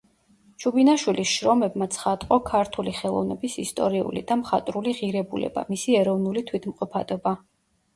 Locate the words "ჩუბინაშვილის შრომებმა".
0.61-1.87